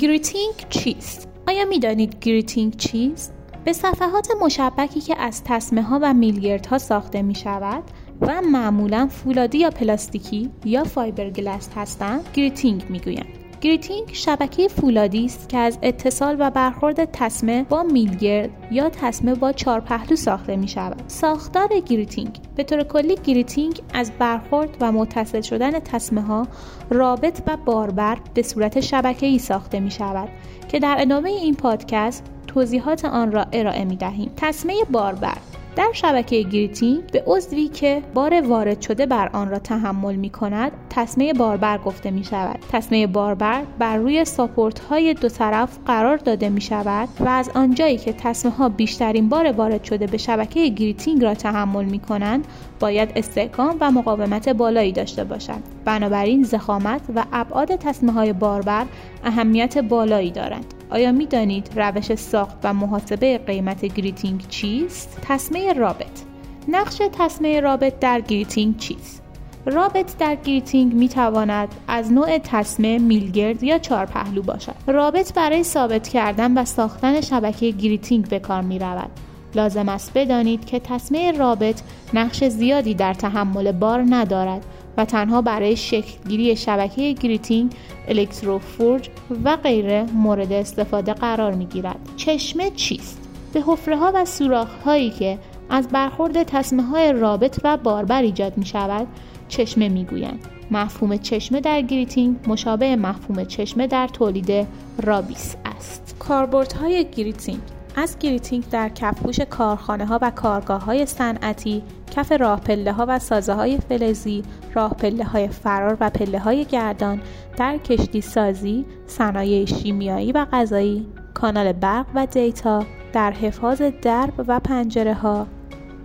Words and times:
گریتینگ 0.00 0.54
چیست؟ 0.70 1.28
آیا 1.48 1.64
می‌دانید 1.64 2.18
گریتینگ 2.20 2.76
چیست؟ 2.76 3.34
به 3.64 3.72
صفحات 3.72 4.28
مشبکی 4.40 5.00
که 5.00 5.18
از 5.18 5.44
تسمه 5.44 5.82
ها 5.82 5.98
و 6.02 6.14
میلگردها 6.14 6.78
ساخته 6.78 7.22
می 7.22 7.34
شود 7.34 7.82
و 8.20 8.42
معمولا 8.42 9.06
فولادی 9.06 9.58
یا 9.58 9.70
پلاستیکی 9.70 10.50
یا 10.64 10.84
فایبرگلاس 10.84 11.68
هستند 11.76 12.28
گریتینگ 12.34 12.84
می‌گویند 12.88 13.39
گریتینگ 13.60 14.08
شبکه 14.12 14.68
فولادی 14.68 15.24
است 15.24 15.48
که 15.48 15.58
از 15.58 15.78
اتصال 15.82 16.36
و 16.38 16.50
برخورد 16.50 17.04
تسمه 17.04 17.62
با 17.62 17.82
میلگرد 17.82 18.50
یا 18.70 18.88
تسمه 18.88 19.34
با 19.34 19.52
چهار 19.52 19.80
پهلو 19.80 20.16
ساخته 20.16 20.56
می 20.56 20.68
شود. 20.68 21.02
ساختار 21.06 21.68
گریتینگ 21.68 22.38
به 22.56 22.64
طور 22.64 22.82
کلی 22.82 23.14
گریتینگ 23.24 23.80
از 23.94 24.12
برخورد 24.18 24.76
و 24.80 24.92
متصل 24.92 25.40
شدن 25.40 25.78
تسمه 25.78 26.22
ها 26.22 26.46
رابط 26.90 27.42
و 27.46 27.56
باربر 27.56 28.18
به 28.34 28.42
صورت 28.42 28.80
شبکه 28.80 29.26
ای 29.26 29.38
ساخته 29.38 29.80
می 29.80 29.90
شود 29.90 30.28
که 30.68 30.78
در 30.78 30.96
ادامه 30.98 31.30
این 31.30 31.54
پادکست 31.54 32.24
توضیحات 32.46 33.04
آن 33.04 33.32
را 33.32 33.46
ارائه 33.52 33.84
می 33.84 33.96
دهیم. 33.96 34.32
تسمه 34.36 34.74
باربر 34.90 35.36
در 35.76 35.90
شبکه 35.92 36.42
گریتینگ 36.42 37.06
به 37.06 37.24
عضوی 37.26 37.68
که 37.68 38.02
بار 38.14 38.40
وارد 38.40 38.80
شده 38.80 39.06
بر 39.06 39.30
آن 39.32 39.50
را 39.50 39.58
تحمل 39.58 40.14
می 40.14 40.30
کند 40.30 40.72
تسمه 40.90 41.32
باربر 41.32 41.78
گفته 41.78 42.10
می 42.10 42.24
شود. 42.24 42.58
تسمه 42.72 43.06
باربر 43.06 43.62
بر 43.78 43.96
روی 43.96 44.24
ساپورت 44.24 44.80
های 44.80 45.14
دو 45.14 45.28
طرف 45.28 45.78
قرار 45.86 46.16
داده 46.16 46.48
می 46.48 46.60
شود 46.60 47.08
و 47.20 47.28
از 47.28 47.50
آنجایی 47.54 47.98
که 47.98 48.12
تسمه 48.12 48.52
ها 48.52 48.68
بیشترین 48.68 49.28
بار 49.28 49.52
وارد 49.52 49.84
شده 49.84 50.06
به 50.06 50.18
شبکه 50.18 50.68
گریتینگ 50.68 51.24
را 51.24 51.34
تحمل 51.34 51.84
می 51.84 51.98
کنند 51.98 52.46
باید 52.80 53.12
استحکام 53.16 53.76
و 53.80 53.90
مقاومت 53.90 54.48
بالایی 54.48 54.92
داشته 54.92 55.24
باشند. 55.24 55.62
بنابراین 55.84 56.42
ضخامت 56.42 57.00
و 57.14 57.24
ابعاد 57.32 57.76
تسمه 57.76 58.12
های 58.12 58.32
باربر 58.32 58.86
اهمیت 59.24 59.78
بالایی 59.78 60.30
دارند 60.30 60.74
آیا 60.90 61.12
می 61.12 61.26
دانید 61.26 61.70
روش 61.76 62.14
ساخت 62.14 62.56
و 62.64 62.74
محاسبه 62.74 63.38
قیمت 63.38 63.84
گریتینگ 63.84 64.48
چیست؟ 64.48 65.18
تسمه 65.22 65.72
رابط 65.72 66.20
نقش 66.68 67.02
تسمه 67.18 67.60
رابط 67.60 67.98
در 67.98 68.20
گریتینگ 68.20 68.76
چیست؟ 68.76 69.22
رابط 69.66 70.16
در 70.18 70.34
گریتینگ 70.34 70.94
می 70.94 71.08
تواند 71.08 71.68
از 71.88 72.12
نوع 72.12 72.38
تسمه 72.38 72.98
میلگرد 72.98 73.62
یا 73.62 73.78
چهار 73.78 74.06
پهلو 74.06 74.42
باشد. 74.42 74.74
رابط 74.86 75.34
برای 75.34 75.62
ثابت 75.62 76.08
کردن 76.08 76.58
و 76.58 76.64
ساختن 76.64 77.20
شبکه 77.20 77.70
گریتینگ 77.70 78.28
به 78.28 78.38
کار 78.38 78.62
می 78.62 78.78
رود. 78.78 79.10
لازم 79.54 79.88
است 79.88 80.12
بدانید 80.14 80.64
که 80.64 80.80
تسمه 80.80 81.32
رابط 81.32 81.80
نقش 82.14 82.44
زیادی 82.44 82.94
در 82.94 83.14
تحمل 83.14 83.72
بار 83.72 84.04
ندارد 84.10 84.66
و 85.00 85.04
تنها 85.04 85.42
برای 85.42 85.76
شکلگیری 85.76 86.56
شبکه 86.56 87.12
گریتینگ، 87.12 87.72
الکتروفورج 88.08 89.08
و 89.44 89.56
غیره 89.56 90.06
مورد 90.14 90.52
استفاده 90.52 91.12
قرار 91.12 91.54
می 91.54 91.66
گیرد. 91.66 91.98
چشمه 92.16 92.70
چیست؟ 92.70 93.20
به 93.52 93.62
حفره 93.66 93.96
ها 93.96 94.12
و 94.14 94.24
سوراخ 94.24 94.68
هایی 94.84 95.10
که 95.10 95.38
از 95.70 95.88
برخورد 95.88 96.42
تسمه 96.42 96.82
های 96.82 97.12
رابط 97.12 97.60
و 97.64 97.76
باربر 97.76 98.22
ایجاد 98.22 98.58
می 98.58 98.66
شود 98.66 99.06
چشمه 99.48 99.88
می 99.88 100.04
گویند. 100.04 100.46
مفهوم 100.70 101.16
چشمه 101.16 101.60
در 101.60 101.82
گریتینگ 101.82 102.36
مشابه 102.46 102.96
مفهوم 102.96 103.44
چشمه 103.44 103.86
در 103.86 104.08
تولید 104.08 104.66
رابیس 105.02 105.56
است. 105.76 106.16
کاربردهای 106.18 107.06
گریتینگ 107.16 107.60
از 107.96 108.18
گریتینگ 108.18 108.64
در 108.70 108.88
کفپوش 108.88 109.40
کارخانه 109.40 110.06
ها 110.06 110.18
و 110.22 110.30
کارگاه 110.30 110.84
های 110.84 111.06
صنعتی 111.06 111.82
کف 112.10 112.32
راه 112.32 112.60
پله 112.60 112.92
ها 112.92 113.06
و 113.08 113.18
سازه 113.18 113.52
های 113.52 113.78
فلزی، 113.78 114.42
راه 114.74 114.94
پله 114.94 115.24
های 115.24 115.48
فرار 115.48 115.96
و 116.00 116.10
پله 116.10 116.38
های 116.38 116.64
گردان 116.64 117.20
در 117.56 117.76
کشتی 117.76 118.20
سازی، 118.20 118.86
صنایع 119.06 119.64
شیمیایی 119.64 120.32
و 120.32 120.46
غذایی، 120.52 121.06
کانال 121.34 121.72
برق 121.72 122.06
و 122.14 122.26
دیتا 122.26 122.84
در 123.12 123.32
حفاظ 123.32 123.82
درب 123.82 124.44
و 124.48 124.60
پنجره 124.60 125.14
ها، 125.14 125.46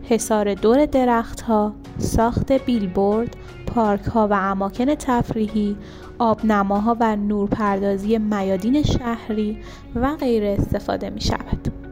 حصار 0.03 0.53
دور 0.53 0.86
درخت 0.86 1.41
ها، 1.41 1.73
ساخت 1.97 2.51
بیلبورد، 2.51 3.35
پارک 3.67 4.03
ها 4.06 4.28
و 4.28 4.33
اماکن 4.33 4.95
تفریحی، 4.95 5.78
آبنماها 6.19 6.97
و 7.00 7.16
نورپردازی 7.16 8.17
میادین 8.17 8.83
شهری 8.83 9.57
و 9.95 10.16
غیره 10.16 10.57
استفاده 10.59 11.09
می 11.09 11.22
شود. 11.22 11.84